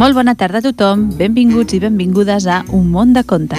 [0.00, 3.58] Molt bona tarda a tothom, benvinguts i benvingudes a Un món de conte.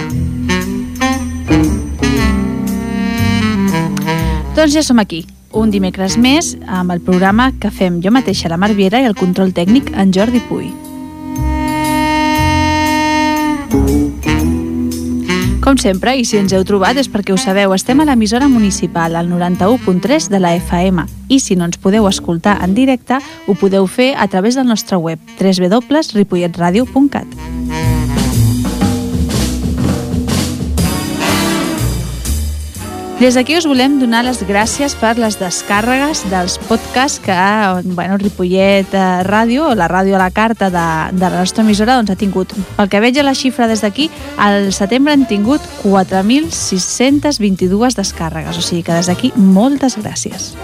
[4.56, 5.24] Doncs ja som aquí,
[5.56, 9.16] un dimecres més, amb el programa que fem jo mateixa, la Mar Viera, i el
[9.16, 10.91] control tècnic, en Jordi Puy.
[15.72, 19.16] Com sempre, i si ens heu trobat és perquè ho sabeu, estem a l'emissora municipal,
[19.16, 21.06] al 91.3 de la FM.
[21.32, 25.00] I si no ens podeu escoltar en directe, ho podeu fer a través del nostre
[25.00, 27.51] web www.ripolletradio.cat.
[33.22, 37.36] Des d'aquí us volem donar les gràcies per les descàrregues dels podcasts que
[37.94, 42.00] bueno, Ripollet eh, Ràdio, o la ràdio a la carta de, de la nostra emissora,
[42.00, 42.50] doncs ha tingut.
[42.80, 44.10] Pel que veig a la xifra des d'aquí,
[44.42, 50.58] al setembre han tingut 4.622 descàrregues, o sigui que des d'aquí moltes gràcies.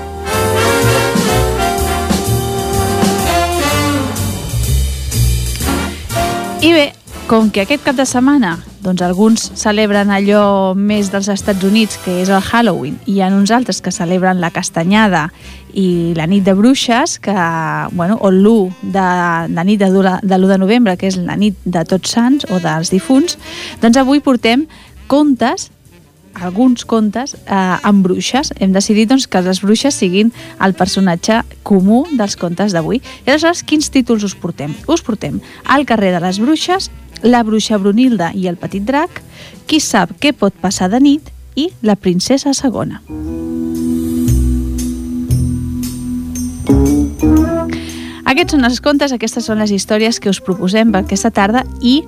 [6.66, 6.97] I bé,
[7.28, 12.22] com que aquest cap de setmana doncs alguns celebren allò més dels Estats Units, que
[12.22, 15.26] és el Halloween, i hi ha uns altres que celebren la castanyada
[15.76, 17.36] i la nit de bruixes, que,
[17.92, 19.08] bueno, o l'1 de,
[19.52, 22.62] la nit de, de l'1 de novembre, que és la nit de Tots Sants o
[22.64, 23.36] dels difunts,
[23.84, 24.64] doncs avui portem
[25.12, 25.68] contes
[26.42, 28.54] alguns contes eh, amb bruixes.
[28.60, 30.32] Hem decidit doncs, que les bruixes siguin
[30.64, 33.02] el personatge comú dels contes d'avui.
[33.26, 34.76] I aleshores, quins títols us portem?
[34.88, 35.42] Us portem
[35.74, 36.92] El carrer de les bruixes,
[37.24, 39.22] La bruixa Brunilda i el petit drac,
[39.68, 43.02] Qui sap què pot passar de nit i La princesa segona.
[48.28, 52.02] Aquests són els contes, aquestes són les històries que us proposem per aquesta tarda i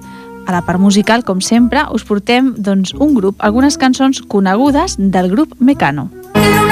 [0.45, 5.29] a la part musical, com sempre, us portem doncs, un grup, algunes cançons conegudes del
[5.29, 6.09] grup Mecano.
[6.35, 6.68] Luna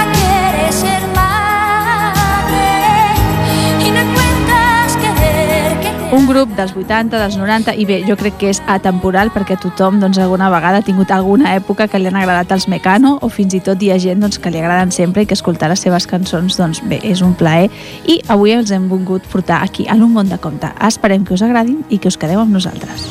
[6.27, 10.19] grup dels 80, dels 90 i bé, jo crec que és atemporal perquè tothom doncs,
[10.19, 13.61] alguna vegada ha tingut alguna època que li han agradat els Mecano o fins i
[13.63, 16.59] tot hi ha gent doncs, que li agraden sempre i que escoltar les seves cançons
[16.59, 17.69] doncs, bé, és un plaer
[18.05, 20.71] i avui els hem volgut portar aquí a un món de compte.
[20.83, 23.07] Esperem que us agradin i que us quedeu amb nosaltres.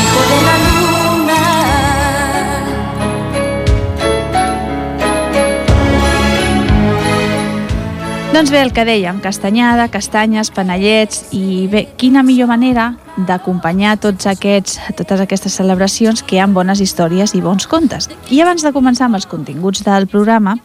[0.00, 0.73] Hijo
[8.34, 12.88] Doncs bé, el que dèiem, castanyada, castanyes, panellets i bé, quina millor manera
[13.28, 18.08] d'acompanyar tots aquests, totes aquestes celebracions que hi ha bones històries i bons contes.
[18.34, 20.56] I abans de començar amb els continguts del programa,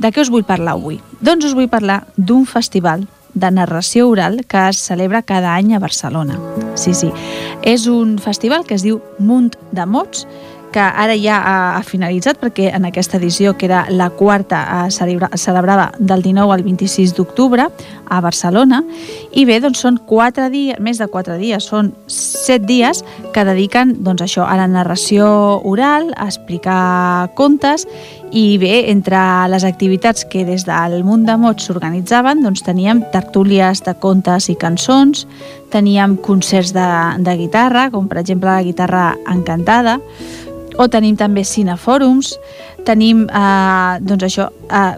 [0.00, 1.02] de què us vull parlar avui?
[1.20, 5.82] Doncs us vull parlar d'un festival de narració oral que es celebra cada any a
[5.84, 6.40] Barcelona.
[6.80, 7.12] Sí, sí.
[7.60, 10.24] És un festival que es diu Munt de Mots,
[10.72, 14.96] que ara ja ha, ha finalitzat perquè en aquesta edició, que era la quarta, es
[14.98, 17.68] celebra, celebrava del 19 al 26 d'octubre
[18.08, 18.82] a Barcelona.
[19.32, 23.98] I bé, doncs són quatre dies, més de quatre dies, són set dies que dediquen
[24.04, 25.28] doncs, això a la narració
[25.68, 27.86] oral, a explicar contes.
[28.32, 29.20] I bé, entre
[29.52, 34.56] les activitats que des del Munt de Mots s'organitzaven, doncs teníem tertúlies de contes i
[34.56, 35.26] cançons,
[35.72, 36.88] teníem concerts de,
[37.20, 39.98] de guitarra, com per exemple la guitarra encantada,
[40.78, 42.36] o tenim també cinefòrums,
[42.86, 44.94] tenim eh, doncs això, eh,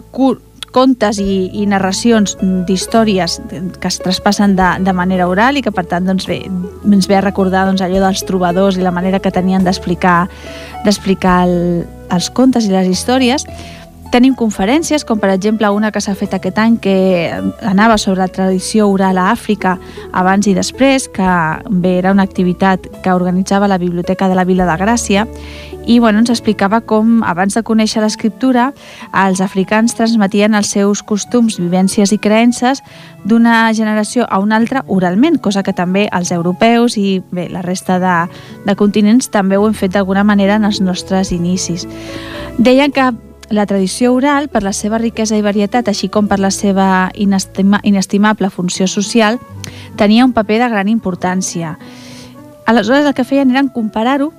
[0.74, 2.34] contes i, i narracions
[2.66, 3.38] d'històries
[3.78, 7.18] que es traspassen de, de manera oral i que per tant doncs bé, ens ve
[7.20, 10.24] a recordar doncs, allò dels trobadors i la manera que tenien d'explicar
[10.84, 13.46] d'explicar el, els contes i les històries
[14.14, 17.32] Tenim conferències, com per exemple una que s'ha fet aquest any que
[17.66, 19.72] anava sobre la tradició oral a Àfrica
[20.14, 21.30] abans i després, que
[21.82, 25.26] bé era una activitat que organitzava la Biblioteca de la Vila de Gràcia
[25.84, 28.69] i bueno, ens explicava com abans de conèixer l'escriptura
[29.25, 32.84] els africans transmetien els seus costums, vivències i creences
[33.26, 37.98] d'una generació a una altra oralment, cosa que també els europeus i bé, la resta
[37.98, 38.16] de,
[38.62, 41.88] de continents també ho hem fet d'alguna manera en els nostres inicis.
[42.62, 43.11] Deien que
[43.50, 47.81] la tradició oral, per la seva riquesa i varietat, així com per la seva inestima,
[47.82, 49.41] inestimable funció social,
[49.96, 51.79] tenia un paper de gran importància.
[52.67, 54.32] Aleshores, el que feien era comparar-ho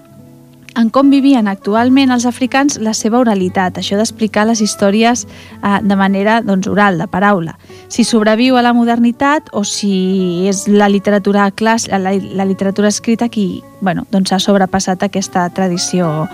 [0.76, 5.96] en com vivien actualment els africans la seva oralitat, això d'explicar les històries eh, de
[5.96, 7.56] manera doncs, oral, de paraula.
[7.88, 13.30] Si sobreviu a la modernitat o si és la literatura clàs, la, la literatura escrita
[13.30, 16.28] qui bueno, doncs ha sobrepassat aquesta tradició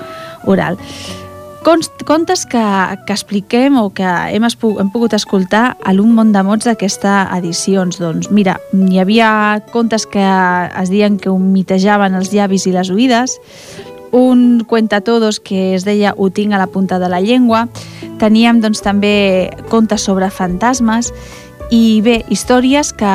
[0.49, 0.79] oral
[1.61, 2.61] contes que,
[3.05, 7.99] que expliquem o que hem, hem pogut escoltar a l'un món de mots d'aquesta edicions.
[8.01, 13.37] Doncs mira, hi havia contes que es diuen que humitejaven els llavis i les oïdes,
[14.11, 17.67] un cuentatodos que es deia Ho tinc a la punta de la llengua.
[18.19, 21.13] Teníem doncs, també contes sobre fantasmes
[21.71, 23.11] i bé, històries que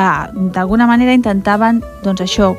[0.55, 2.51] d'alguna manera intentaven doncs això,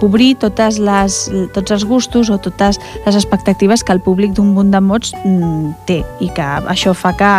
[0.00, 1.18] cobrir totes les,
[1.54, 5.86] tots els gustos o totes les expectatives que el públic d'un munt de mots mm,
[5.86, 7.32] té i que això fa que,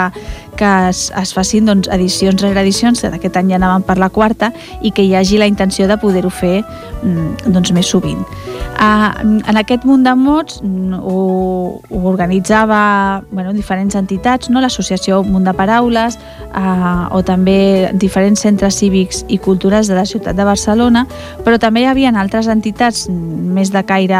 [0.57, 4.09] que es, es facin doncs, edicions rere edicions, que d'aquest any ja anàvem per la
[4.09, 8.23] quarta, i que hi hagi la intenció de poder-ho fer mm, doncs, més sovint.
[8.75, 11.19] Uh, en aquest munt de mots mm, ho,
[11.79, 14.59] ho organitzava bueno, diferents entitats, no?
[14.59, 20.35] l'associació Munt de Paraules uh, o també diferents centres cívics i culturals de la ciutat
[20.35, 21.05] de Barcelona,
[21.45, 24.19] però també hi havia altres entitats més de caire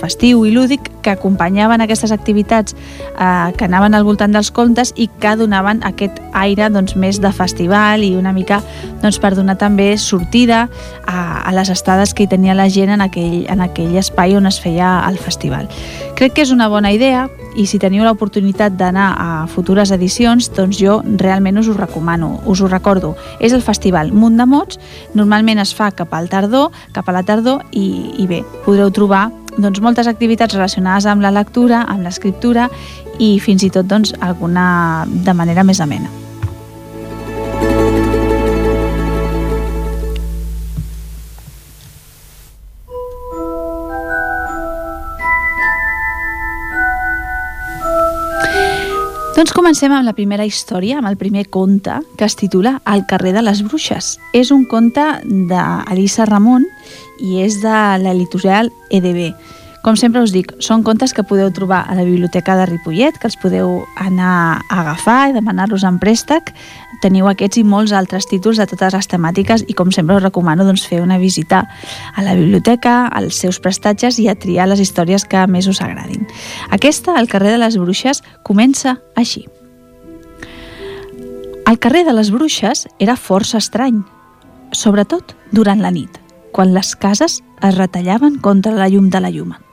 [0.00, 5.06] festiu i lúdic que acompanyaven aquestes activitats uh, que anaven al voltant dels contes i
[5.20, 8.60] que donaven aquest aire doncs, més de festival i una mica
[9.00, 10.66] doncs, per donar també sortida
[11.06, 14.46] a, a les estades que hi tenia la gent en aquell, en aquell espai on
[14.50, 15.68] es feia el festival.
[16.20, 17.28] Crec que és una bona idea
[17.58, 22.60] i si teniu l'oportunitat d'anar a futures edicions, doncs jo realment us ho recomano, us
[22.60, 23.16] ho recordo.
[23.40, 24.78] És el festival Munt de Mots,
[25.18, 29.28] normalment es fa cap al tardor, cap a la tardor i, i bé, podreu trobar
[29.62, 32.68] doncs, moltes activitats relacionades amb la lectura, amb l'escriptura
[33.18, 36.29] i fins i tot doncs, alguna de manera més amena.
[49.40, 53.30] Doncs comencem amb la primera història, amb el primer conte, que es titula El carrer
[53.32, 54.10] de les bruixes.
[54.36, 56.66] És un conte d'Elisa Ramon
[57.24, 59.30] i és de l'editorial EDB.
[59.80, 63.24] Com sempre us dic, són contes que podeu trobar a la biblioteca de Ripollet, que
[63.30, 66.50] els podeu anar a agafar i demanar-los en préstec.
[67.00, 70.66] Teniu aquests i molts altres títols de totes les temàtiques i com sempre us recomano
[70.68, 71.62] doncs, fer una visita
[72.12, 76.28] a la biblioteca, als seus prestatges i a triar les històries que més us agradin.
[76.68, 79.46] Aquesta, El carrer de les bruixes, comença així.
[81.64, 84.04] El carrer de les bruixes era força estrany,
[84.76, 86.20] sobretot durant la nit,
[86.52, 89.69] quan les cases es retallaven contra la llum de la lluma.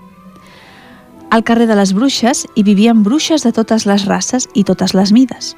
[1.30, 5.12] Al carrer de les Bruixes hi vivien bruixes de totes les races i totes les
[5.12, 5.58] mides.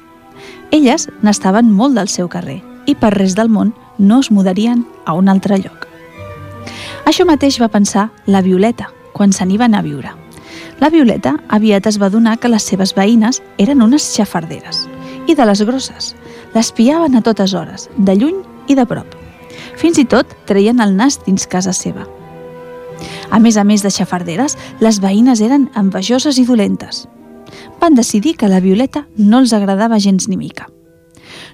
[0.74, 2.58] Elles n'estaven molt del seu carrer
[2.90, 5.86] i per res del món no es mudarien a un altre lloc.
[7.06, 10.14] Això mateix va pensar la Violeta quan se n'hi va anar a viure.
[10.82, 14.88] La Violeta aviat es va donar que les seves veïnes eren unes xafarderes
[15.28, 16.14] i de les grosses.
[16.54, 19.06] L'espiaven a totes hores, de lluny i de prop.
[19.78, 22.08] Fins i tot treien el nas dins casa seva–
[23.30, 27.06] a més a més de xafarderes, les veïnes eren envejoses i dolentes.
[27.80, 30.66] Van decidir que la Violeta no els agradava gens ni mica.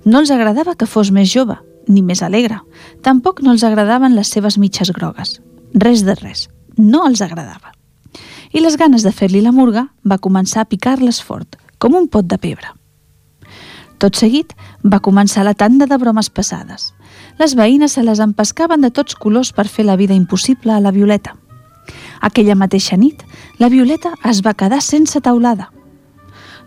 [0.05, 2.63] No els agradava que fos més jove, ni més alegre.
[3.03, 5.41] Tampoc no els agradaven les seves mitges grogues.
[5.75, 6.49] Res de res.
[6.77, 7.75] No els agradava.
[8.53, 12.27] I les ganes de fer-li la murga va començar a picar-les fort, com un pot
[12.27, 12.73] de pebre.
[14.01, 14.53] Tot seguit
[14.85, 16.93] va començar la tanda de bromes passades.
[17.39, 20.93] Les veïnes se les empescaven de tots colors per fer la vida impossible a la
[20.93, 21.37] Violeta–
[22.21, 23.23] aquella mateixa nit,
[23.59, 25.71] la Violeta es va quedar sense taulada.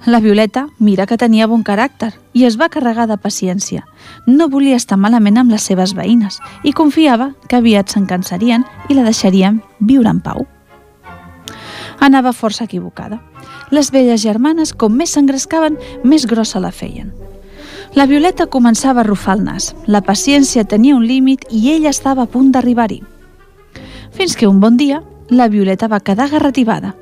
[0.06, 3.84] La Violeta mira que tenia bon caràcter i es va carregar de paciència.
[4.26, 8.96] No volia estar malament amb les seves veïnes i confiava que aviat se'n cansarien i
[8.96, 10.48] la deixarien viure en pau.
[12.00, 13.20] Anava força equivocada.
[13.72, 17.12] Les velles germanes, com més s'engrescaven, més grossa la feien.
[17.94, 19.74] La Violeta començava a rufar el nas.
[19.86, 23.02] La paciència tenia un límit i ella estava a punt d'arribar-hi.
[24.16, 26.96] Fins que un bon dia la Violeta va quedar garrativada.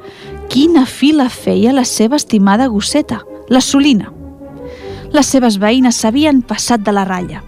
[0.49, 4.11] Quina fila feia la seva estimada gosseta, la Solina.
[5.13, 7.43] Les seves veïnes s'havien passat de la ratlla.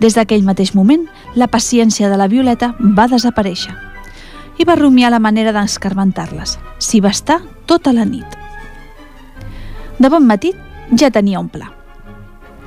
[0.00, 3.74] Des d'aquell mateix moment, la paciència de la Violeta va desaparèixer
[4.58, 6.58] i va rumiar la manera d'escarmentar-les.
[6.78, 8.36] S'hi va estar tota la nit.
[9.98, 10.52] De bon matí
[10.92, 11.72] ja tenia un pla.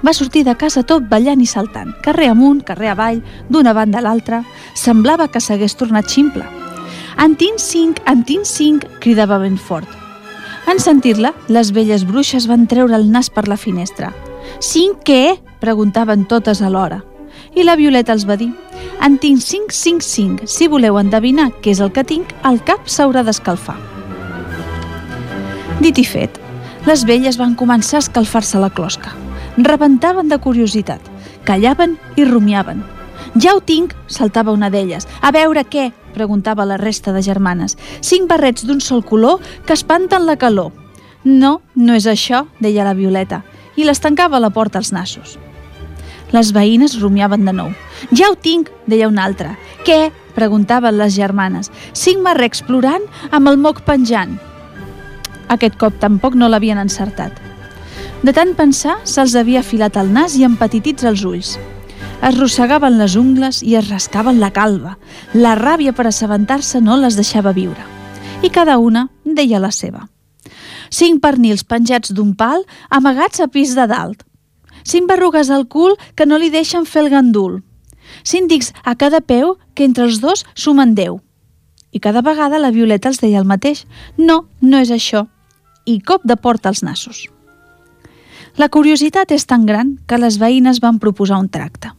[0.04, 4.06] Va sortir de casa tot ballant i saltant, carrer amunt, carrer avall, d'una banda a
[4.06, 4.44] l'altra.
[4.76, 6.46] Semblava que s'hagués tornat ximple.
[7.18, 9.90] En tinc cinc, en tinc cinc, cridava ben fort.
[10.70, 14.12] En sentir-la, les velles bruixes van treure el nas per la finestra.
[14.62, 15.40] Cinc què?
[15.58, 17.02] preguntaven totes alhora.
[17.58, 18.52] I la Violeta els va dir
[19.02, 20.44] En tinc cinc, cinc, cinc.
[20.46, 23.78] Si voleu endevinar què és el que tinc, el cap s'haurà d'escalfar.
[25.82, 26.38] Dit i fet,
[26.86, 29.16] les velles van començar a escalfar-se la closca.
[29.58, 31.02] Rebentaven de curiositat,
[31.46, 32.84] callaven i rumiaven.
[33.42, 35.08] Ja ho tinc, saltava una d'elles.
[35.22, 35.92] A veure què?
[36.18, 37.78] Preguntava la resta de germanes.
[38.02, 40.74] Cinc barrets d'un sol color que espanten la calor.
[41.24, 43.44] No, no és això, deia la Violeta,
[43.78, 45.38] i les tancava la porta als nassos.
[46.36, 47.72] Les veïnes rumiaven de nou.
[48.12, 49.56] Ja ho tinc, deia una altra.
[49.88, 50.10] Què?
[50.38, 51.72] preguntaven les germanes.
[51.98, 54.36] Cinc marrecs plorant amb el moc penjant.
[55.50, 57.32] Aquest cop tampoc no l'havien encertat.
[58.22, 61.56] De tant pensar, se'ls havia afilat el nas i empetitits els ulls.
[62.18, 64.96] Es rossegaven les ungles i es rascaven la calva.
[65.34, 67.84] La ràbia per assabentar-se no les deixava viure.
[68.42, 70.08] I cada una deia la seva.
[70.90, 74.24] Cinc pernils penjats d'un pal amagats a pis de dalt.
[74.84, 77.62] Cinc berrugues al cul que no li deixen fer el gandul.
[78.24, 81.22] Síndics a cada peu que entre els dos sumen Déu.
[81.92, 83.86] I cada vegada la Violeta els deia el mateix.
[84.18, 85.28] No, no és això.
[85.86, 87.28] I cop de porta als nassos.
[88.58, 91.94] La curiositat és tan gran que les veïnes van proposar un tracte.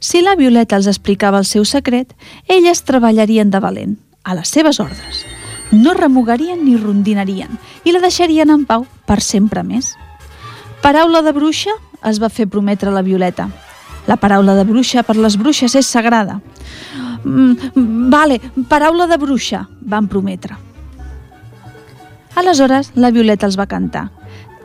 [0.00, 2.14] Si la Violeta els explicava el seu secret,
[2.48, 5.24] elles treballarien de valent, a les seves ordres.
[5.72, 9.94] No remugarien ni rondinarien i la deixarien en pau per sempre més.
[10.82, 11.74] Paraula de bruixa
[12.06, 13.48] es va fer prometre la Violeta.
[14.06, 16.38] La paraula de bruixa per les bruixes és sagrada.
[17.24, 20.54] Mm, vale, paraula de bruixa, van prometre.
[22.36, 24.10] Aleshores, la Violeta els va cantar.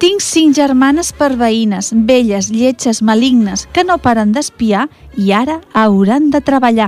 [0.01, 6.31] Tinc cinc germanes per veïnes, velles, lletges, malignes, que no paren d'espiar i ara hauran
[6.33, 6.87] de treballar.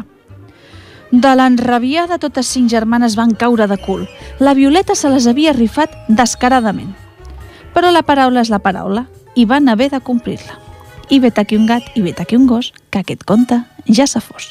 [1.11, 4.07] De l'enrabiada, totes cinc germanes van caure de cul.
[4.39, 6.89] La Violeta se les havia rifat descaradament.
[7.75, 9.05] Però la paraula és la paraula
[9.37, 10.57] i van haver de complir-la.
[11.13, 14.25] I vet aquí un gat i vet aquí un gos, que aquest conte ja se
[14.25, 14.49] fos.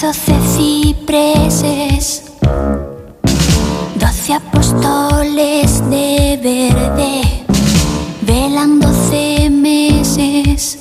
[0.00, 2.22] doce cipreses,
[3.94, 7.22] doce apóstoles de verde,
[8.20, 10.78] velan doce meses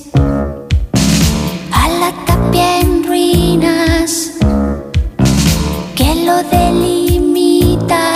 [1.72, 4.32] a la tapia en ruinas
[5.96, 8.15] que lo delimita.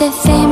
[0.00, 0.49] the same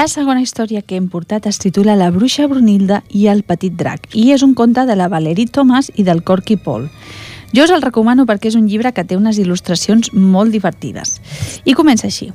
[0.00, 4.06] la segona història que hem portat es titula La bruixa Brunilda i el petit drac
[4.16, 6.86] i és un conte de la Valerie Thomas i del Corky Paul.
[7.52, 11.18] Jo us el recomano perquè és un llibre que té unes il·lustracions molt divertides.
[11.68, 12.30] I comença així.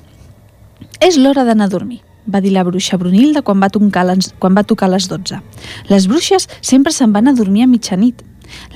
[1.01, 4.53] És l'hora d'anar a dormir, va dir la bruixa Brunilda quan va, tocar les, quan
[4.53, 5.41] va tocar les 12.
[5.89, 8.21] Les bruixes sempre se'n van a dormir a mitjanit.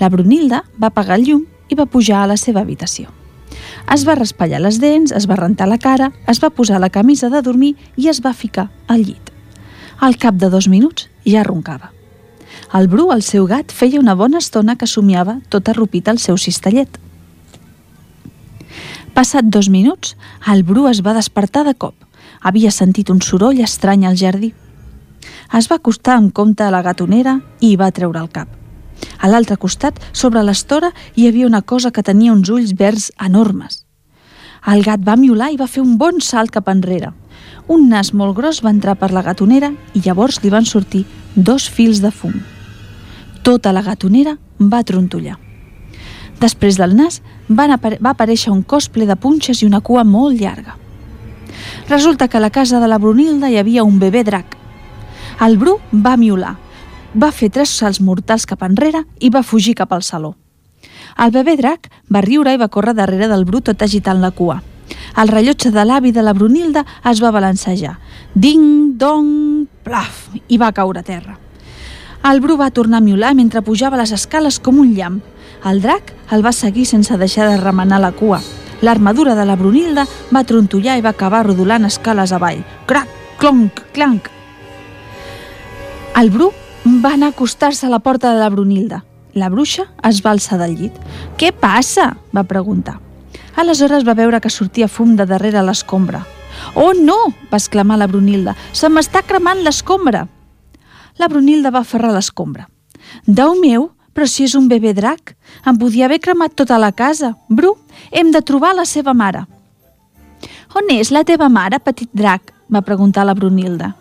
[0.01, 3.18] La Brunilda va apagar el llum i va pujar a la seva habitació.
[3.89, 7.29] Es va raspallar les dents, es va rentar la cara, es va posar la camisa
[7.33, 9.31] de dormir i es va ficar al llit.
[9.99, 11.89] Al cap de dos minuts ja roncava.
[12.77, 16.37] El Bru, el seu gat, feia una bona estona que somiava tot arrupit al seu
[16.37, 16.99] cistellet.
[19.17, 20.13] Passat dos minuts,
[20.53, 21.95] el Bru es va despertar de cop.
[22.45, 24.53] Havia sentit un soroll estrany al jardí.
[25.57, 28.58] Es va acostar amb compte a la gatonera i hi va treure el cap.
[29.19, 33.83] A l'altre costat, sobre l'estora, hi havia una cosa que tenia uns ulls verds enormes.
[34.67, 37.13] El gat va miular i va fer un bon salt cap enrere.
[37.67, 41.69] Un nas molt gros va entrar per la gatonera i llavors li van sortir dos
[41.69, 42.33] fils de fum.
[43.43, 45.37] Tota la gatonera va trontollar.
[46.39, 50.39] Després del nas van va aparèixer un cos ple de punxes i una cua molt
[50.39, 50.75] llarga.
[51.89, 54.55] Resulta que a la casa de la Brunilda hi havia un bebè drac.
[55.41, 56.55] El Bru va miular,
[57.13, 60.35] va fer tres salts mortals cap enrere i va fugir cap al saló.
[61.19, 64.61] El bebè drac va riure i va córrer darrere del Bru tot agitant la cua.
[65.17, 67.97] El rellotge de l'avi de la Brunilda es va balancejar.
[68.33, 71.37] Ding, dong, plaf, i va caure a terra.
[72.29, 75.19] El Bru va tornar a miular mentre pujava les escales com un llamp.
[75.65, 78.39] El drac el va seguir sense deixar de remenar la cua.
[78.81, 82.63] L'armadura de la Brunilda va trontollar i va acabar rodolant escales avall.
[82.87, 84.29] Crac, clonc, clanc.
[86.19, 86.51] El Bru
[86.97, 89.03] va anar a acostar-se a la porta de la Brunilda.
[89.33, 90.95] La bruixa es va alçar del llit.
[91.37, 92.97] «Què passa?», va preguntar.
[93.55, 96.23] Aleshores va veure que sortia fum de darrere l'escombra.
[96.73, 97.17] «Oh, no!»,
[97.51, 98.55] va exclamar la Brunilda.
[98.73, 100.25] «Se m'està cremant l'escombra!»
[101.19, 102.67] La Brunilda va aferrar l'escombra.
[103.25, 107.35] «Déu meu, però si és un bebè drac, em podia haver cremat tota la casa.
[107.49, 107.75] Bru,
[108.11, 109.45] hem de trobar la seva mare».
[110.73, 113.93] «On és la teva mare, petit drac?», va preguntar la Brunilda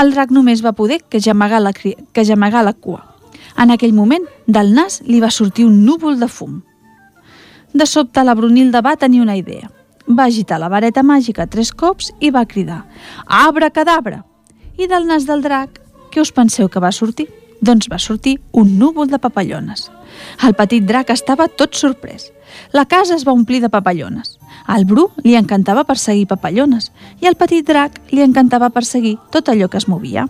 [0.00, 3.04] el drac només va poder que gemegar la, que gemegar la cua.
[3.58, 6.60] En aquell moment, del nas li va sortir un núvol de fum.
[7.72, 9.70] De sobte, la Brunilda va tenir una idea.
[10.08, 12.82] Va agitar la vareta màgica tres cops i va cridar
[13.26, 14.24] «Abra cadabra!»
[14.76, 15.78] I del nas del drac,
[16.10, 17.28] què us penseu que va sortir?
[17.60, 19.90] Doncs va sortir un núvol de papallones.
[20.46, 22.30] El petit drac estava tot sorprès.
[22.72, 24.38] La casa es va omplir de papallones.
[24.66, 29.68] Al Bru li encantava perseguir papallones i al petit drac li encantava perseguir tot allò
[29.68, 30.26] que es movia.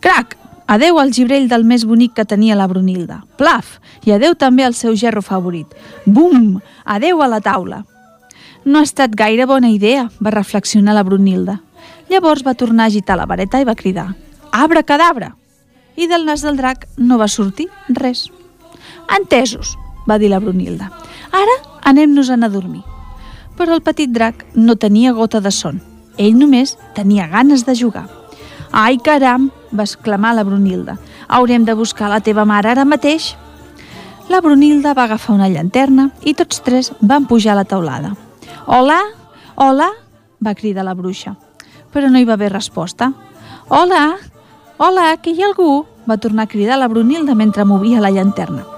[0.00, 0.38] Crac!
[0.72, 3.22] Adeu al gibrell del més bonic que tenia la Brunilda.
[3.36, 3.78] Plaf!
[4.06, 5.66] I adeu també al seu gerro favorit.
[6.06, 6.60] Bum!
[6.84, 7.82] Adeu a la taula.
[8.64, 11.58] No ha estat gaire bona idea, va reflexionar la Brunilda.
[12.08, 14.12] Llavors va tornar a agitar la vareta i va cridar
[14.52, 15.34] Abra cadabra!
[15.96, 18.30] I del nas del drac no va sortir res.
[19.18, 19.76] Entesos,
[20.08, 20.90] va dir la Brunilda.
[21.32, 22.82] Ara anem-nos-en a dormir
[23.56, 25.80] però el petit drac no tenia gota de son.
[26.18, 28.08] Ell només tenia ganes de jugar.
[28.72, 30.96] Ai, caram, va exclamar la Brunilda.
[31.28, 33.34] Haurem de buscar la teva mare ara mateix.
[34.28, 38.14] La Brunilda va agafar una llanterna i tots tres van pujar a la taulada.
[38.66, 39.00] Hola,
[39.56, 39.90] hola,
[40.40, 41.36] va cridar la bruixa,
[41.92, 43.12] però no hi va haver resposta.
[43.68, 44.16] Hola,
[44.78, 45.86] hola, que hi ha algú?
[46.02, 48.71] va tornar a cridar la Brunilda mentre movia la llanterna.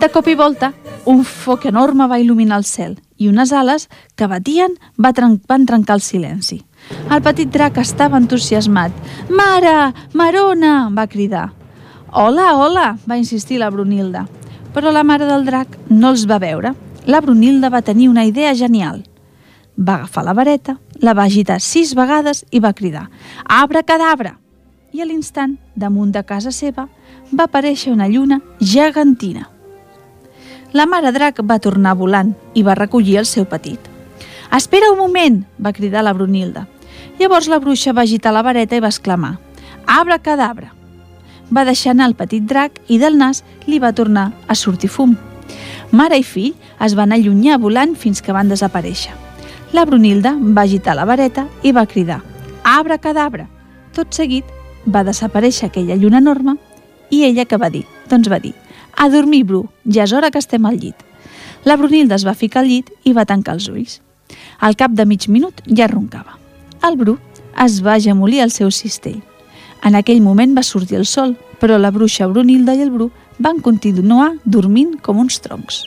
[0.00, 0.74] De cop i volta,
[1.08, 5.64] un foc enorme va il·luminar el cel i unes ales que batien va tren van
[5.64, 6.58] trencar el silenci.
[7.10, 8.92] El petit drac estava entusiasmat.
[9.30, 9.94] «Mare!
[10.12, 11.48] Marona!» va cridar.
[12.12, 14.26] «Hola, hola!» va insistir la Brunilda.
[14.74, 16.74] Però la mare del drac no els va veure.
[17.06, 19.02] La Brunilda va tenir una idea genial.
[19.80, 23.08] Va agafar la vareta, la va agitar sis vegades i va cridar
[23.44, 24.36] «Abra cadabra!»
[24.92, 26.88] I a l'instant, damunt de casa seva,
[27.32, 29.55] va aparèixer una lluna gegantina.
[30.76, 33.80] La mare drac va tornar volant i va recollir el seu petit.
[34.56, 36.66] «Espera un moment!» va cridar la Brunilda.
[37.20, 39.38] Llavors la bruixa va agitar la vareta i va exclamar
[39.86, 40.74] «Abra cadabra!»
[41.48, 45.14] Va deixar anar el petit drac i del nas li va tornar a sortir fum.
[45.92, 46.52] Mare i fill
[46.88, 49.14] es van allunyar volant fins que van desaparèixer.
[49.72, 52.20] La Brunilda va agitar la vareta i va cridar
[52.76, 53.48] «Abra cadabra!»
[53.96, 54.52] Tot seguit
[54.84, 56.58] va desaparèixer aquella lluna enorme
[57.08, 57.86] i ella que va dir?
[58.10, 58.52] Doncs va dir
[58.96, 60.96] a dormir, Bru, ja és hora que estem al llit.
[61.64, 64.00] La Brunilda es va ficar al llit i va tancar els ulls.
[64.60, 66.38] Al cap de mig minut ja roncava.
[66.86, 67.16] El Bru
[67.64, 69.20] es va gemolir al seu cistell.
[69.84, 73.60] En aquell moment va sortir el sol, però la bruixa Brunilda i el Bru van
[73.60, 75.84] continuar dormint com uns troncs.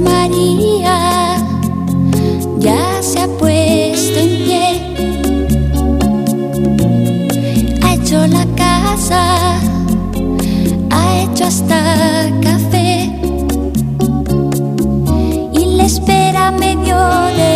[0.00, 1.36] María
[2.58, 4.80] ya se ha puesto en pie.
[7.82, 9.56] Ha hecho la casa,
[10.90, 13.10] ha hecho hasta café
[15.52, 16.96] y le espera medio
[17.36, 17.53] desnuda.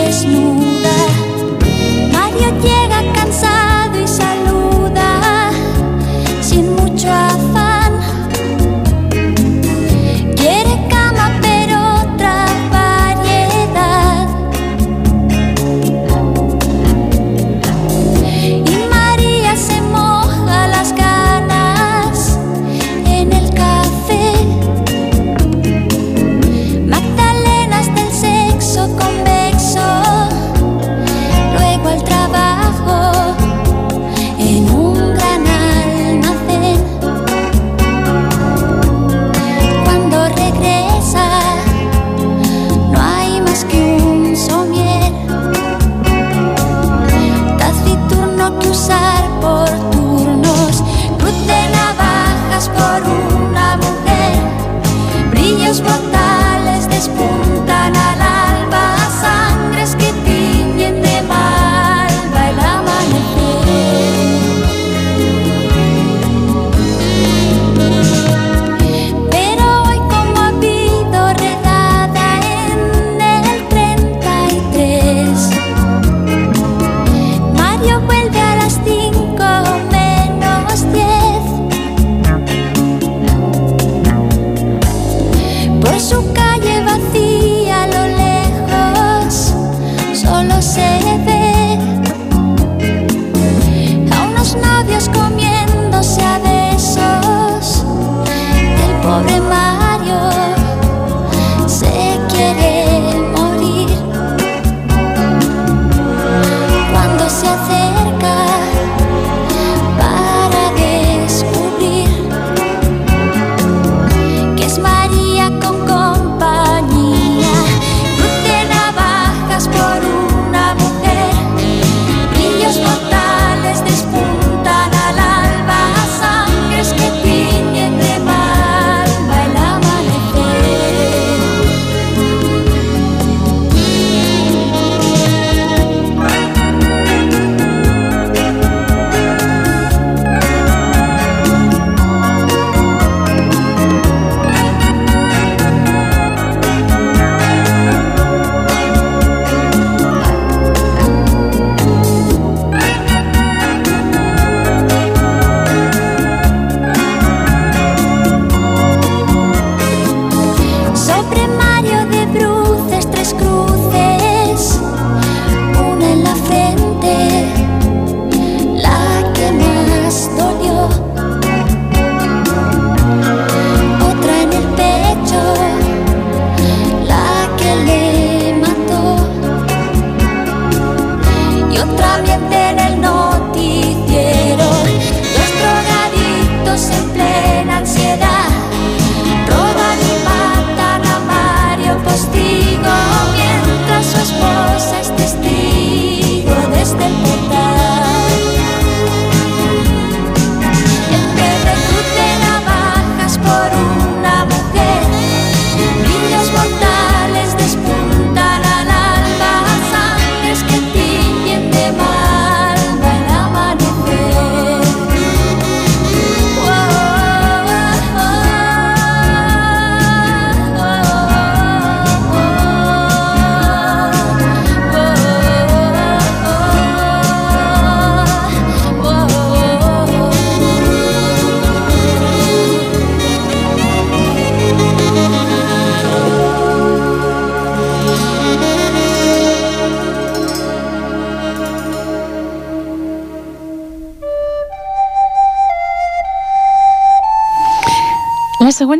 [99.08, 99.87] pobre mar.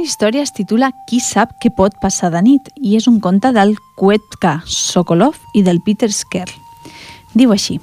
[0.08, 3.74] Història es titula Qui sap què pot passar de nit i és un conte del
[4.00, 6.52] Kwetka Sokolov i del Peter Skerl.
[7.36, 7.78] Diu així.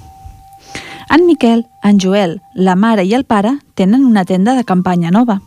[1.14, 5.38] En Miquel, en Joel, la mare i el pare tenen una tenda de campanya nova.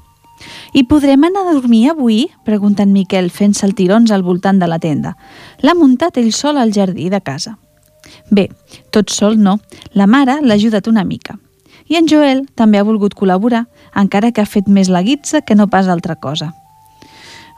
[0.72, 2.30] I podrem anar a dormir avui?
[2.48, 5.18] pregunta en Miquel fent saltirons al voltant de la tenda.
[5.60, 7.58] L'ha muntat ell sol al jardí de casa.
[8.32, 8.48] Bé,
[8.96, 9.58] tot sol no.
[9.92, 11.36] La mare l'ha ajudat una mica.
[11.90, 13.66] I en Joel també ha volgut col·laborar,
[13.98, 16.54] encara que ha fet més la guitza que no pas altra cosa.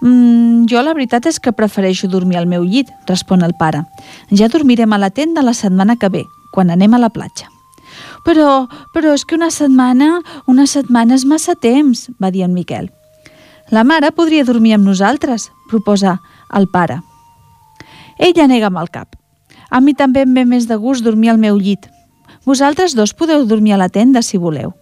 [0.02, 3.84] Mm, jo la veritat és que prefereixo dormir al meu llit, respon el pare.
[4.34, 7.50] Ja dormirem a la tenda la setmana que ve, quan anem a la platja.
[8.26, 12.90] Però, però és que una setmana, una setmana és massa temps, va dir en Miquel.
[13.70, 16.18] La mare podria dormir amb nosaltres, proposa
[16.58, 17.00] el pare.
[18.18, 19.16] Ella nega amb el cap.
[19.70, 21.86] A mi també em ve més de gust dormir al meu llit.
[22.46, 24.74] Vosaltres dos podeu dormir a la tenda, si voleu.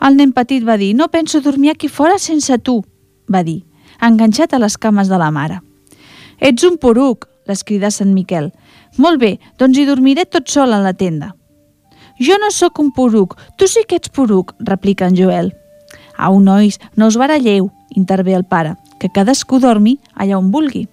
[0.00, 2.84] El nen petit va dir, no penso dormir aquí fora sense tu,
[3.26, 3.67] va dir
[4.00, 5.60] enganxat a les cames de la mare.
[6.38, 8.52] Ets un poruc, les crida Sant Miquel.
[8.98, 11.32] Molt bé, doncs hi dormiré tot sol a la tenda.
[12.18, 15.52] Jo no sóc un poruc, tu sí que ets poruc, replica en Joel.
[16.18, 20.88] Au, nois, no us baralleu, intervé el pare, que cadascú dormi allà on vulgui.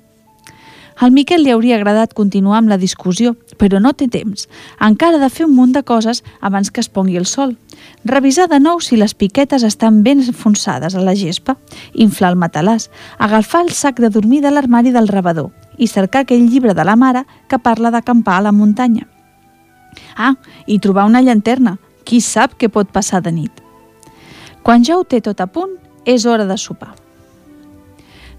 [0.98, 4.48] Al Miquel li hauria agradat continuar amb la discussió, però no té temps.
[4.80, 7.58] Encara ha de fer un munt de coses abans que es pongui el sol.
[8.08, 11.58] Revisar de nou si les piquetes estan ben enfonsades a la gespa,
[11.94, 16.48] inflar el matalàs, agafar el sac de dormir de l'armari del rebedor i cercar aquell
[16.48, 19.10] llibre de la mare que parla d'acampar a la muntanya.
[20.16, 21.78] Ah, i trobar una llanterna.
[22.06, 23.64] Qui sap què pot passar de nit?
[24.64, 27.05] Quan ja ho té tot a punt, és hora de sopar.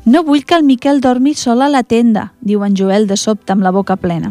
[0.06, 3.50] No vull que el Miquel dormi sol a la tenda, diu en Joel de sobte
[3.50, 4.28] amb la boca plena.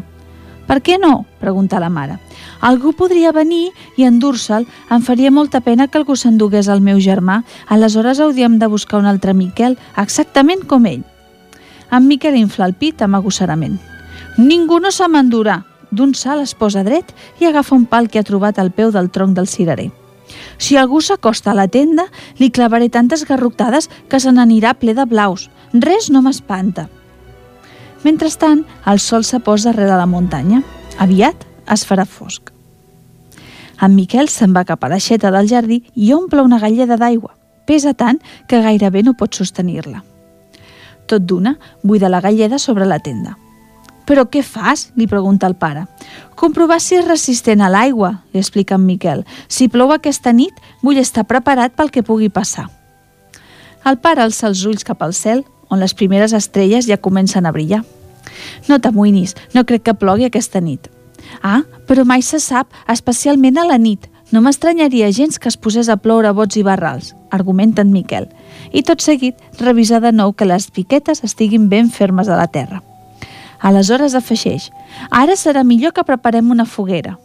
[0.70, 1.26] Per què no?
[1.42, 2.16] pregunta la mare.
[2.64, 4.64] Algú podria venir i endur-se'l.
[4.90, 7.42] Em faria molta pena que algú s'endugués el meu germà.
[7.68, 11.04] Aleshores hauríem de buscar un altre Miquel, exactament com ell.
[11.92, 13.76] En Miquel infla el pit amb agosserament.
[14.38, 15.60] Ningú no se m'endurà.
[15.92, 17.12] D'un salt es posa dret
[17.44, 19.92] i agafa un pal que ha trobat al peu del tronc del cirerer.
[20.58, 22.08] Si algú s'acosta a la tenda,
[22.40, 25.50] li clavaré tantes garrotades que se n'anirà ple de blaus.
[25.76, 26.88] Res no m'espanta.
[28.06, 30.62] Mentrestant, el sol se posa darrere la muntanya.
[31.04, 32.52] Aviat es farà fosc.
[33.82, 37.34] En Miquel se'n va cap a l'aixeta del jardí i omple una galleda d'aigua.
[37.68, 40.04] Pesa tant que gairebé no pot sostenir-la.
[41.08, 43.36] Tot d'una, buida la galleda sobre la tenda.
[44.06, 45.88] «Però què fas?», li pregunta el pare.
[46.38, 49.26] «Comprovar si és resistent a l'aigua», li explica en Miquel.
[49.50, 52.70] «Si plou aquesta nit, vull estar preparat pel que pugui passar».
[53.86, 55.44] El pare alça els ulls cap al cel
[55.76, 57.84] on les primeres estrelles ja comencen a brillar.
[58.70, 60.90] No t'amoïnis, no crec que plogui aquesta nit.
[61.44, 64.10] Ah, però mai se sap, especialment a la nit.
[64.32, 68.26] No m'estranyaria gens que es posés a ploure bots i barrals, argumenta en Miquel.
[68.74, 72.82] I tot seguit, revisar de nou que les piquetes estiguin ben fermes a la terra.
[73.62, 74.72] Aleshores afegeix,
[75.12, 77.20] ara serà millor que preparem una foguera.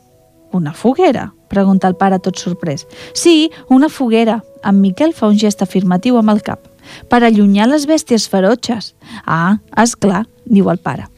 [0.52, 1.30] Una foguera?
[1.48, 2.86] pregunta el pare tot sorprès.
[3.14, 4.42] Sí, una foguera.
[4.62, 6.69] En Miquel fa un gest afirmatiu amb el cap
[7.08, 8.94] per allunyar les bèsties ferotges.
[9.26, 11.08] Ah, és clar, diu el pare.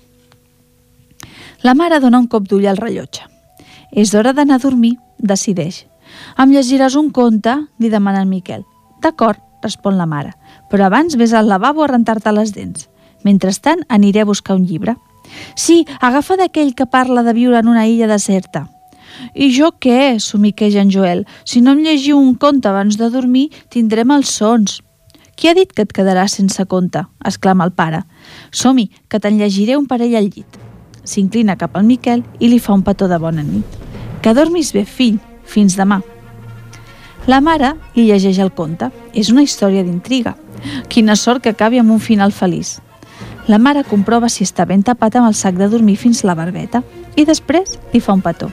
[1.62, 3.28] La mare dona un cop d'ull al rellotge.
[3.92, 5.84] És hora d'anar a dormir, decideix.
[6.38, 7.54] Em llegiràs un conte?
[7.78, 8.64] li demana en Miquel.
[9.02, 10.34] D'acord, respon la mare,
[10.70, 12.88] però abans vés al lavabo a rentar-te les dents.
[13.22, 14.96] Mentrestant aniré a buscar un llibre.
[15.54, 18.66] Sí, agafa d'aquell que parla de viure en una illa deserta.
[19.34, 20.18] I jo què?
[20.18, 21.26] somiqueja en Joel.
[21.44, 24.81] Si no em llegiu un conte abans de dormir, tindrem els sons.
[25.42, 27.00] Qui ha dit que et quedaràs sense compte?
[27.26, 28.04] exclama el pare.
[28.54, 30.58] Som-hi, que te'n llegiré un parell al llit.
[31.02, 33.66] S'inclina cap al Miquel i li fa un petó de bona nit.
[34.22, 35.16] Que dormis bé, fill.
[35.42, 35.98] Fins demà.
[37.26, 38.92] La mare li llegeix el conte.
[39.18, 40.36] És una història d'intriga.
[40.86, 42.76] Quina sort que acabi amb un final feliç.
[43.50, 46.84] La mare comprova si està ben tapat amb el sac de dormir fins la barbeta
[47.18, 48.52] i després li fa un petó.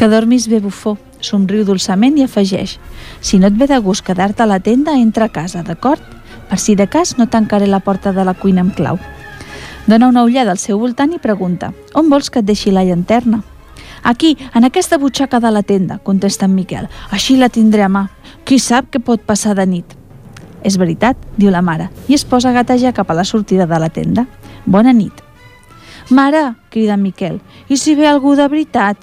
[0.00, 2.78] Que dormis bé, bufó, somriu dolçament i afegeix
[3.20, 6.02] Si no et ve de gust quedar-te a la tenda, entra a casa, d'acord?
[6.48, 8.98] Per si de cas no tancaré la porta de la cuina amb clau.
[9.86, 13.42] Dona una ullada al seu voltant i pregunta On vols que et deixi la llanterna?
[14.04, 16.88] Aquí, en aquesta butxaca de la tenda, contesta en Miquel.
[17.10, 18.10] Així la tindré a mà.
[18.44, 19.96] Qui sap què pot passar de nit?
[20.64, 23.78] És veritat, diu la mare, i es posa a gatejar cap a la sortida de
[23.80, 24.26] la tenda.
[24.66, 25.24] Bona nit.
[26.10, 29.00] Mare, crida Miquel, i si ve algú de veritat?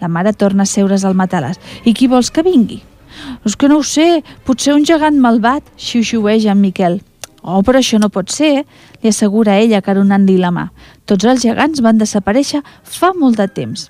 [0.00, 1.60] La mare torna a seure's al matalàs.
[1.84, 2.82] I qui vols que vingui?
[3.46, 7.00] És que no ho sé, potser un gegant malvat, xiu-xiueja en Miquel.
[7.42, 8.64] Oh, però això no pot ser,
[9.02, 10.66] li assegura ella caronant-li la mà.
[11.06, 13.86] Tots els gegants van desaparèixer fa molt de temps.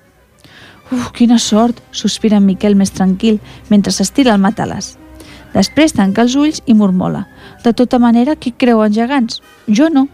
[0.91, 3.41] Uf, quina sort, sospira en Miquel més tranquil,
[3.73, 4.93] mentre s'estira el matalàs.
[5.57, 7.25] Després tanca els ulls i murmola.
[7.65, 9.41] De tota manera, qui creu en gegants?
[9.67, 10.07] Jo no.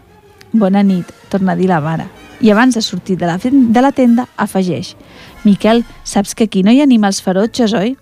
[0.52, 2.08] Bona nit, torna a dir la mare.
[2.40, 4.94] I abans de sortir de la, de la tenda, afegeix.
[5.44, 7.96] Miquel, saps que aquí no hi ha animals ferotges, oi?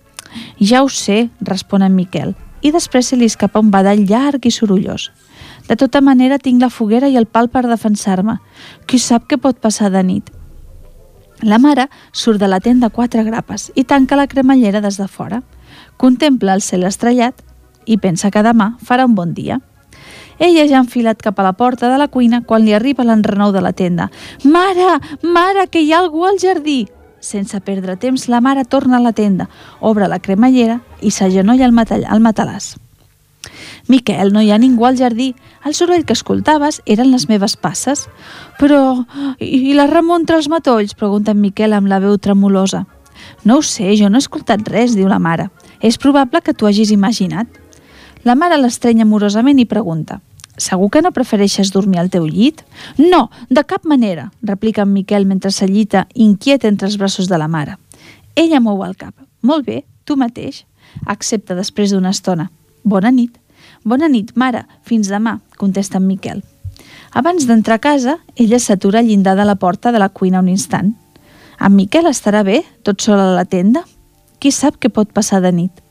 [0.59, 4.51] Ja ho sé, respon en Miquel, i després se li escapa un badall llarg i
[4.51, 5.11] sorollós.
[5.67, 8.39] De tota manera tinc la foguera i el pal per defensar-me.
[8.87, 10.31] Qui sap què pot passar de nit?
[11.43, 15.41] La mare surt de la tenda quatre grapes i tanca la cremallera des de fora.
[15.97, 17.43] Contempla el cel estrellat
[17.85, 19.59] i pensa que demà farà un bon dia.
[20.43, 23.53] Ella ja ha enfilat cap a la porta de la cuina quan li arriba l'enrenou
[23.55, 24.09] de la tenda.
[24.43, 24.97] «Mare!
[25.23, 26.89] Mare, que hi ha algú al jardí!»
[27.23, 29.47] Sense perdre temps, la mare torna a la tenda,
[29.79, 32.73] obre la cremallera i s'agenolla al, matall al matalàs.
[33.87, 35.29] Miquel, no hi ha ningú al jardí.
[35.63, 38.09] El soroll que escoltaves eren les meves passes.
[38.59, 39.05] Però...
[39.39, 40.91] i la Ramon entre els matolls?
[40.91, 42.83] Pregunta en Miquel amb la veu tremolosa.
[43.47, 45.47] No ho sé, jo no he escoltat res, diu la mare.
[45.79, 47.47] És probable que t'ho hagis imaginat.
[48.27, 50.19] La mare l'estrenya amorosament i pregunta
[50.63, 52.61] Segur que no prefereixes dormir al teu llit?
[52.97, 57.49] No, de cap manera, replica en Miquel mentre s'allita inquiet entre els braços de la
[57.51, 57.75] mare.
[58.39, 59.13] Ella mou el cap.
[59.41, 60.63] Molt bé, tu mateix.
[61.05, 62.49] Accepta després d'una estona.
[62.83, 63.35] Bona nit.
[63.83, 64.63] Bona nit, mare.
[64.87, 66.43] Fins demà, contesta en Miquel.
[67.11, 70.47] Abans d'entrar a casa, ella s'atura al llindar de la porta de la cuina un
[70.49, 70.93] instant.
[71.59, 73.83] En Miquel estarà bé, tot sol a la tenda?
[74.39, 75.83] Qui sap què pot passar de nit?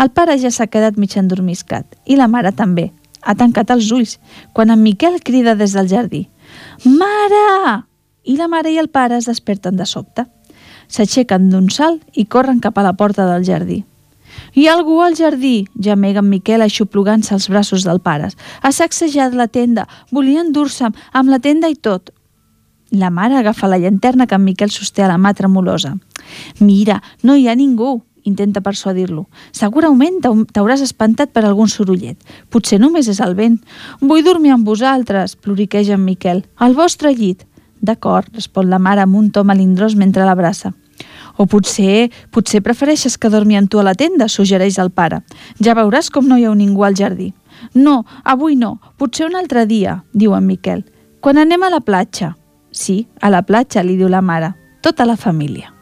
[0.00, 2.90] El pare ja s'ha quedat mig endormiscat, i la mare també.
[3.22, 4.18] Ha tancat els ulls,
[4.52, 6.28] quan en Miquel crida des del jardí.
[6.84, 7.84] Mare!
[8.24, 10.26] I la mare i el pare es desperten de sobte.
[10.90, 13.84] S'aixequen d'un salt i corren cap a la porta del jardí.
[14.54, 18.30] Hi ha algú al jardí, gemega en Miquel aixoplugant-se als braços del pare.
[18.62, 22.10] Ha sacsejat la tenda, volia endur-se'm, amb la tenda i tot.
[22.90, 25.94] La mare agafa la llanterna que en Miquel sosté a la mà tremolosa.
[26.58, 29.26] Mira, no hi ha ningú, intenta persuadir-lo.
[29.52, 32.18] Segurament t'hauràs espantat per algun sorollet.
[32.50, 33.60] Potser només és el vent.
[34.00, 36.44] Vull dormir amb vosaltres, ploriqueja en Miquel.
[36.56, 37.46] Al vostre llit.
[37.80, 40.74] D'acord, respon la mare amb un to melindrós mentre l'abraça.
[41.40, 45.22] O potser, potser prefereixes que dormi amb tu a la tenda, suggereix el pare.
[45.64, 47.32] Ja veuràs com no hi ha ningú al jardí.
[47.74, 50.84] No, avui no, potser un altre dia, diu en Miquel.
[51.20, 52.34] Quan anem a la platja?
[52.70, 54.54] Sí, a la platja, li diu la mare.
[54.80, 55.79] Tota la família.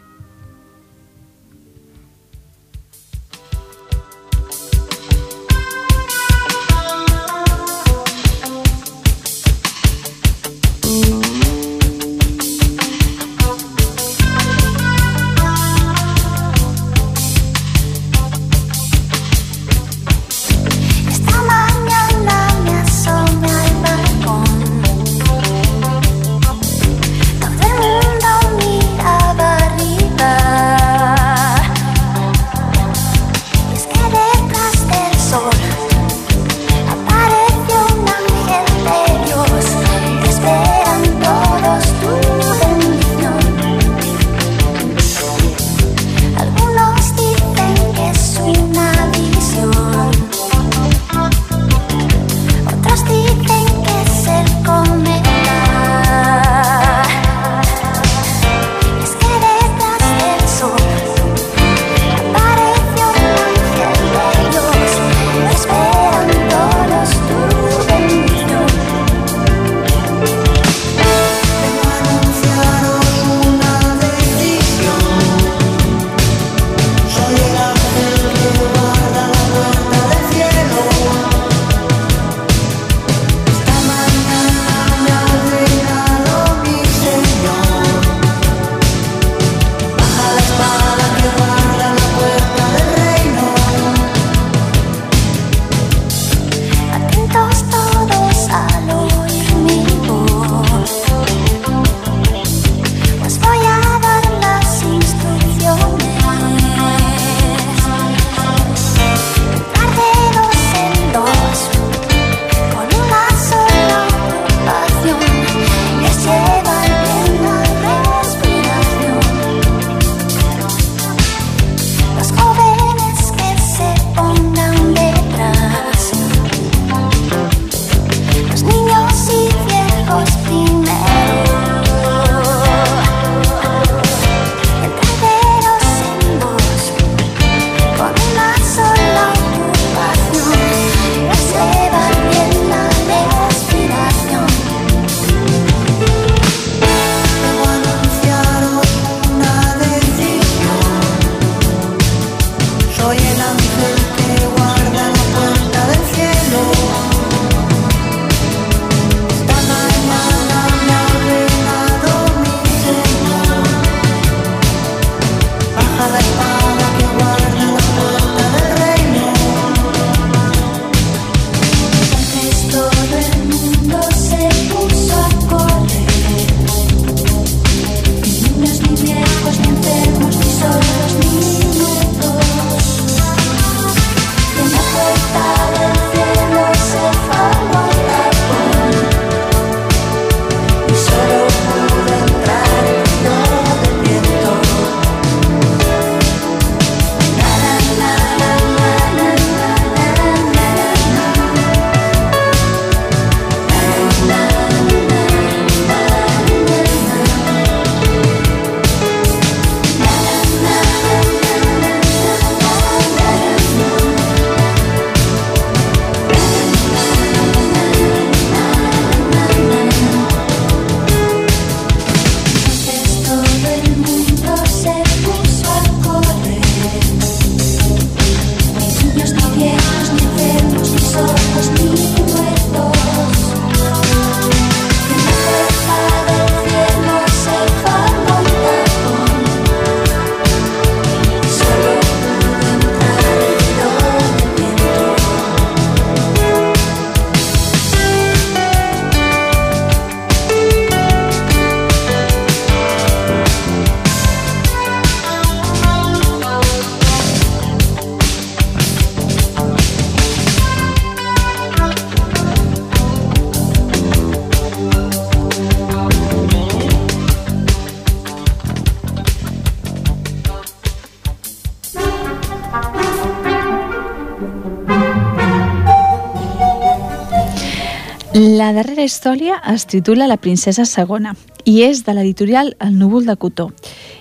[278.79, 281.33] Darrera història es titula La princesa segona
[281.67, 283.73] i és de l'editorial El núvol de cotó.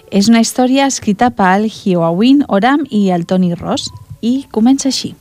[0.09, 3.91] És una història escrita per Hioawin Oram i el Tony Ross
[4.25, 5.13] i comença així.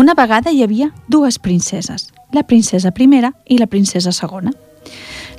[0.00, 4.54] Una vegada hi havia dues princeses, la princesa primera i la princesa segona.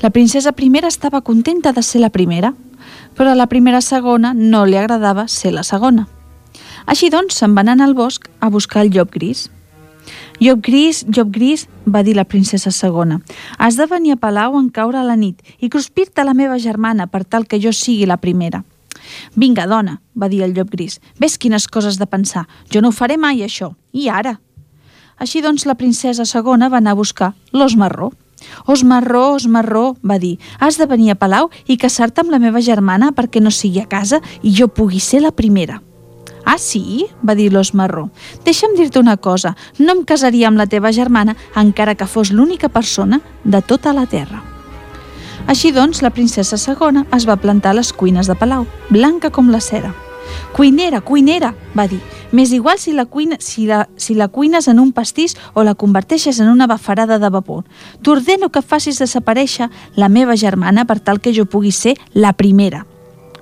[0.03, 2.53] La princesa primera estava contenta de ser la primera,
[3.17, 6.05] però a la primera segona no li agradava ser la segona.
[6.85, 9.47] Així doncs, se'n van anar al bosc a buscar el llop gris,
[10.39, 13.21] Llop gris, llop gris, va dir la princesa segona.
[13.57, 17.07] Has de venir a Palau en caure a la nit i cruspir-te la meva germana
[17.09, 18.61] per tal que jo sigui la primera.
[19.33, 20.99] Vinga, dona, va dir el llop gris.
[21.17, 22.45] Ves quines coses de pensar.
[22.69, 23.71] Jo no ho faré mai, això.
[23.93, 24.37] I ara?
[25.17, 28.11] Així doncs, la princesa segona va anar a buscar l'os marró.
[28.69, 32.37] Os marró, os marró, va dir, has de venir a Palau i casar-te amb la
[32.37, 35.81] meva germana perquè no sigui a casa i jo pugui ser la primera.
[36.47, 37.07] Ah, sí?
[37.27, 38.05] va dir l'os marró.
[38.45, 42.69] Deixa'm dir-te una cosa, no em casaria amb la teva germana encara que fos l'única
[42.71, 44.39] persona de tota la terra.
[45.51, 49.51] Així doncs, la princesa segona es va plantar a les cuines de Palau, blanca com
[49.51, 49.91] la cera.
[50.55, 51.99] Cuinera, cuinera, va dir.
[52.31, 55.75] M'és igual si la, cuina, si, la, si la cuines en un pastís o la
[55.75, 57.65] converteixes en una bafarada de vapor.
[58.03, 59.67] T'ordeno que facis desaparèixer
[59.99, 62.85] la meva germana per tal que jo pugui ser la primera.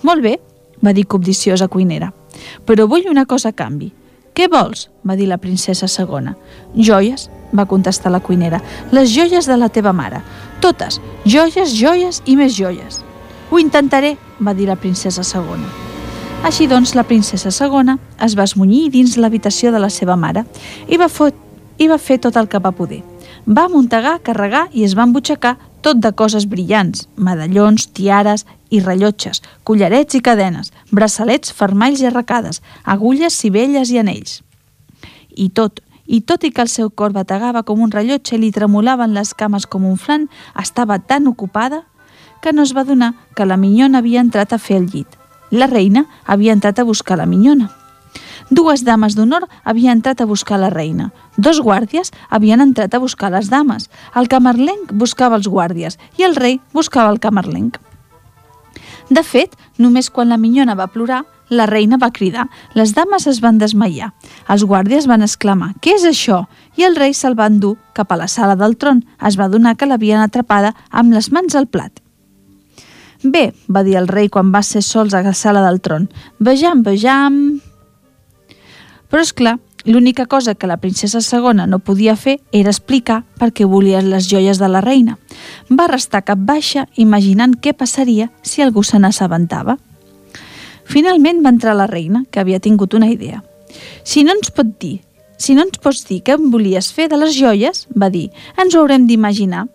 [0.02, 0.40] Molt bé,
[0.82, 2.14] va dir cobdiciosa cuinera.
[2.66, 3.92] Però vull una cosa a canvi.
[4.36, 4.90] Què vols?
[5.08, 6.36] va dir la princesa segona.
[6.76, 8.60] Joies, va contestar la cuinera.
[8.92, 10.20] Les joies de la teva mare.
[10.60, 13.00] Totes, joies, joies i més joies.
[13.50, 15.70] Ho intentaré, va dir la princesa segona.
[16.44, 20.44] Així doncs, la princesa segona es va esmunyir dins l'habitació de la seva mare
[20.88, 21.34] i va, fot,
[21.78, 23.02] i va fer tot el que va poder.
[23.46, 25.56] Va muntegar, carregar i es va embutxacar
[25.86, 32.64] tot de coses brillants, medallons, tiares i rellotges, collarets i cadenes, braçalets, fermalls i arracades,
[32.84, 34.40] agulles, cibelles i anells.
[35.30, 38.52] I tot, i tot i que el seu cor bategava com un rellotge i li
[38.56, 40.26] tremolaven les cames com un flan,
[40.58, 41.84] estava tan ocupada
[42.42, 45.20] que no es va donar que la minyona havia entrat a fer el llit.
[45.52, 47.70] La reina havia entrat a buscar la minyona.
[48.50, 51.10] Dues dames d'honor havien entrat a buscar la reina.
[51.38, 53.90] Dos guàrdies havien entrat a buscar les dames.
[54.16, 57.80] El camarlenc buscava els guàrdies i el rei buscava el camarlenc.
[59.10, 63.40] De fet, només quan la minyona va plorar, la reina va cridar, les dames es
[63.42, 64.12] van desmaiar.
[64.50, 66.46] Els guàrdies van exclamar, què és això?
[66.78, 69.04] I el rei se'l va endur cap a la sala del tron.
[69.22, 72.02] Es va donar que l'havien atrapada amb les mans al plat.
[73.24, 76.84] Bé, va dir el rei quan va ser sols a la sala del tron, vejam,
[76.84, 77.62] vejam...
[79.10, 83.52] Però, és clar, L'única cosa que la princesa segona no podia fer era explicar per
[83.54, 85.20] què volia les joies de la reina.
[85.70, 89.78] Va restar cap baixa imaginant què passaria si algú se n'assabentava.
[90.90, 93.44] Finalment va entrar la reina, que havia tingut una idea.
[94.04, 95.04] Si no ens pot dir,
[95.38, 98.74] si no ens pots dir què em volies fer de les joies, va dir, ens
[98.74, 99.68] ho haurem d'imaginar.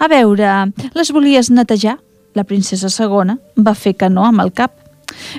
[0.00, 1.98] A veure, les volies netejar?
[2.32, 4.78] La princesa segona va fer que no amb el cap.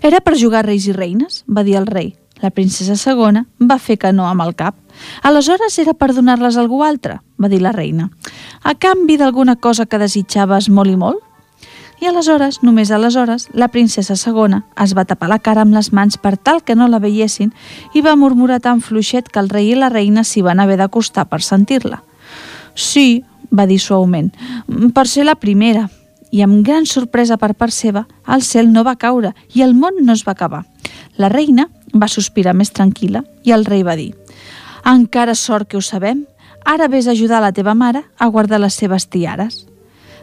[0.06, 2.14] Era per jugar reis i reines, va dir el rei.
[2.44, 4.76] La princesa segona va fer que no amb el cap.
[5.24, 8.10] Aleshores era per donar-les a algú altre, va dir la reina.
[8.64, 11.22] A canvi d'alguna cosa que desitjaves molt i molt?
[12.04, 16.18] I aleshores, només aleshores, la princesa segona es va tapar la cara amb les mans
[16.20, 17.54] per tal que no la veiessin
[17.96, 21.30] i va murmurar tan fluixet que el rei i la reina s'hi van haver d'acostar
[21.32, 22.02] per sentir-la.
[22.76, 23.24] Sí,
[23.56, 24.34] va dir suaument,
[24.92, 25.88] per ser la primera.
[26.34, 30.02] I amb gran sorpresa per part seva, el cel no va caure i el món
[30.02, 30.66] no es va acabar.
[31.16, 34.14] La reina va sospirar més tranquil·la i el rei va dir
[34.86, 36.26] «Encara sort que ho sabem,
[36.66, 39.66] ara vés a ajudar la teva mare a guardar les seves tiares.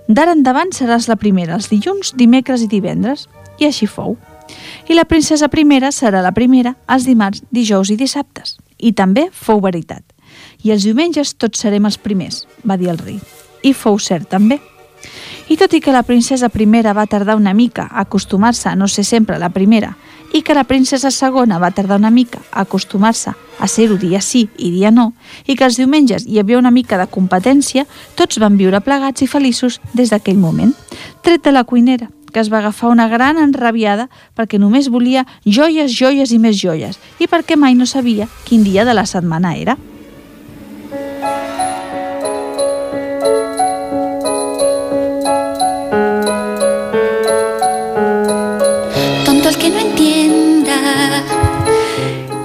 [0.09, 3.29] D'ara endavant seràs la primera els dilluns, dimecres i divendres».
[3.61, 4.15] I així fou.
[4.89, 8.57] I la princesa primera serà la primera els dimarts, dijous i dissabtes.
[8.79, 10.03] I també fou veritat.
[10.65, 13.19] I els diumenges tots serem els primers, va dir el rei.
[13.63, 14.57] I fou cert també.
[15.51, 18.89] I tot i que la princesa primera va tardar una mica a acostumar-se a no
[18.89, 19.97] ser sempre la primera
[20.33, 24.49] i que la princesa segona va tardar una mica a acostumar-se a ser-ho dia sí
[24.57, 25.13] i dia no,
[25.47, 27.85] i que els diumenges hi havia una mica de competència,
[28.17, 30.73] tots van viure plegats i feliços des d'aquell moment,
[31.23, 34.09] tret de la cuinera, que es va agafar una gran enrabiada
[34.39, 38.87] perquè només volia joies, joies i més joies, i perquè mai no sabia quin dia
[38.89, 39.77] de la setmana era.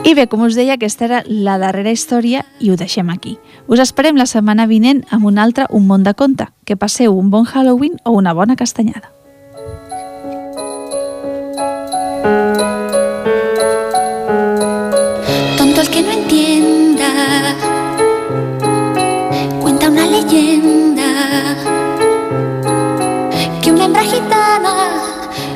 [0.05, 3.39] I bé, com us deia, aquesta era la darrera història i ho deixem aquí.
[3.65, 6.45] Us esperem la setmana vinent amb un altre Un món de conte.
[6.63, 9.09] Que passeu un bon Halloween o una bona castanyada.
[15.57, 17.09] Tonto el que no entienda
[19.61, 21.09] Cuenta una leyenda
[23.63, 24.73] Que una hembra gitana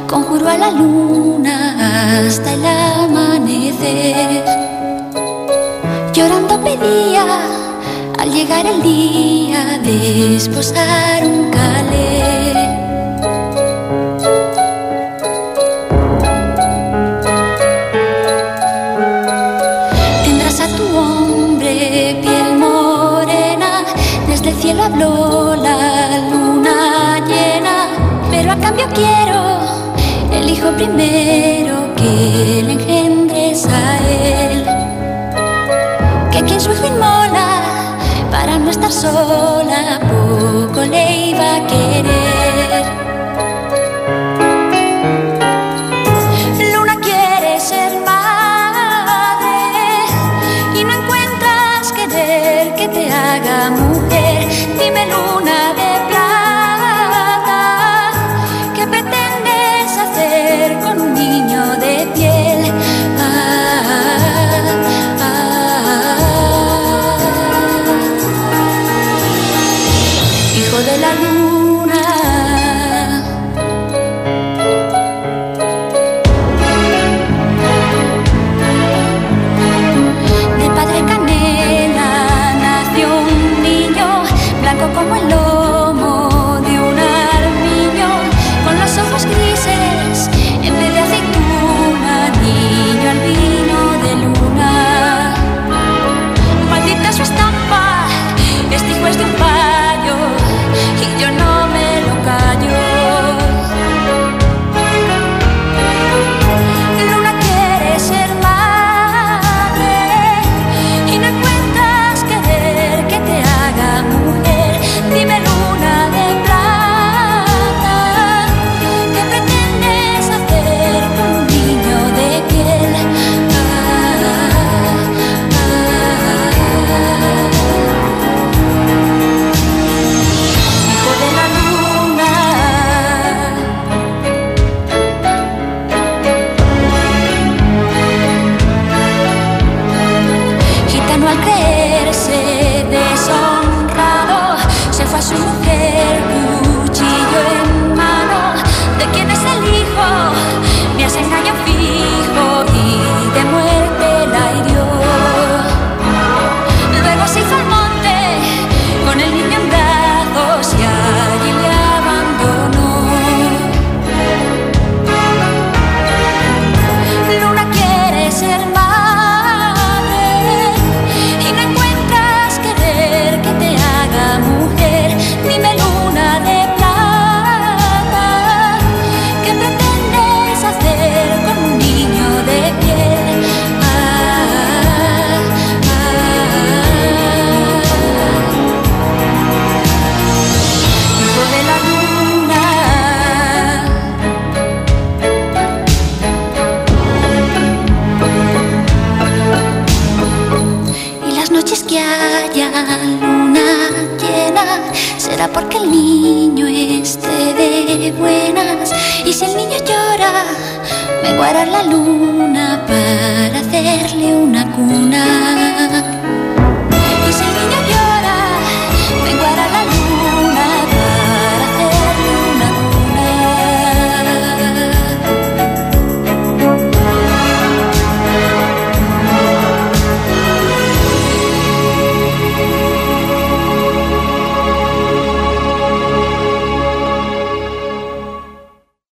[0.07, 2.98] Conjuró a la luna hasta el agua
[6.13, 7.25] llorando pedía
[8.17, 12.28] al llegar el día de esposar un calé.
[39.01, 39.88] sola.